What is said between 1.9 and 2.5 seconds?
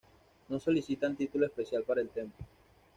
el templo.